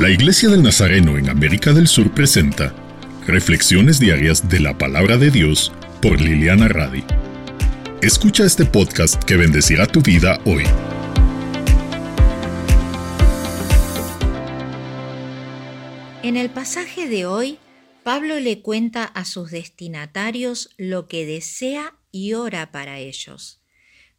[0.00, 2.74] La Iglesia del Nazareno en América del Sur presenta
[3.28, 7.04] Reflexiones diarias de la palabra de Dios por Liliana Radi.
[8.02, 10.64] Escucha este podcast que bendecirá tu vida hoy.
[16.24, 17.58] En el pasaje de hoy,
[18.02, 23.60] Pablo le cuenta a sus destinatarios lo que desea y ora para ellos.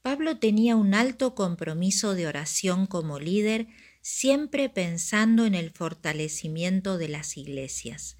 [0.02, 3.68] Pablo tenía un alto compromiso de oración como líder,
[4.08, 8.18] siempre pensando en el fortalecimiento de las iglesias.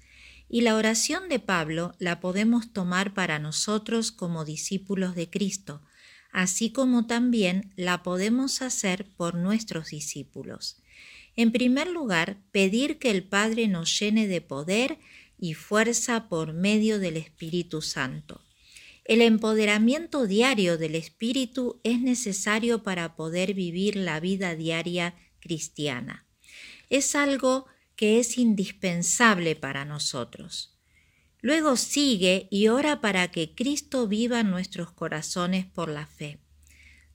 [0.48, 5.82] Y la oración de Pablo la podemos tomar para nosotros como discípulos de Cristo,
[6.32, 10.82] así como también la podemos hacer por nuestros discípulos.
[11.36, 14.98] En primer lugar, pedir que el Padre nos llene de poder
[15.38, 18.40] y fuerza por medio del Espíritu Santo.
[19.04, 25.14] El empoderamiento diario del espíritu es necesario para poder vivir la vida diaria
[25.46, 26.26] cristiana.
[26.90, 30.76] Es algo que es indispensable para nosotros.
[31.40, 36.40] Luego sigue y ora para que Cristo viva en nuestros corazones por la fe.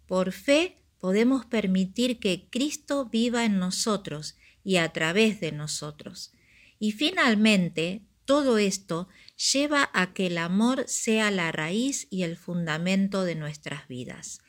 [0.08, 6.32] Por fe podemos permitir que Cristo viva en nosotros y a través de nosotros.
[6.80, 9.10] Y finalmente, todo esto
[9.52, 14.40] lleva a que el amor sea la raíz y el fundamento de nuestras vidas.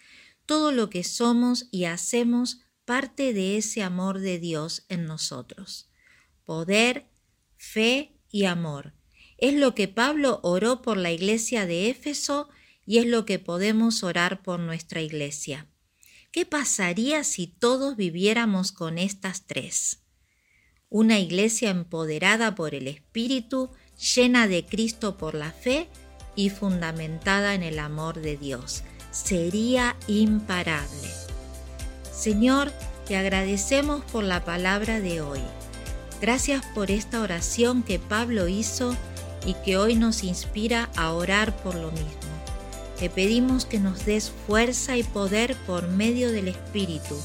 [0.46, 2.60] Todo lo que somos y hacemos
[2.92, 5.88] parte de ese amor de Dios en nosotros.
[6.44, 7.06] Poder,
[7.56, 8.92] fe y amor.
[9.38, 12.50] Es lo que Pablo oró por la iglesia de Éfeso
[12.84, 15.68] y es lo que podemos orar por nuestra iglesia.
[16.32, 20.02] ¿Qué pasaría si todos viviéramos con estas tres?
[20.90, 23.70] una iglesia empoderada por el Espíritu,
[24.14, 25.88] llena de Cristo por la fe
[26.36, 28.82] y fundamentada en el amor de Dios.
[29.10, 31.01] Sería imparable.
[32.22, 32.70] Señor,
[33.04, 35.40] te agradecemos por la palabra de hoy.
[36.20, 38.94] Gracias por esta oración que Pablo hizo
[39.44, 42.30] y que hoy nos inspira a orar por lo mismo.
[42.96, 47.20] Te pedimos que nos des fuerza y poder por medio del Espíritu,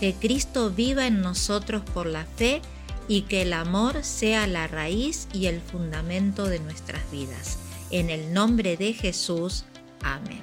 [0.00, 2.60] que Cristo viva en nosotros por la fe
[3.06, 7.56] y que el amor sea la raíz y el fundamento de nuestras vidas.
[7.92, 9.64] En el nombre de Jesús.
[10.02, 10.42] Amén.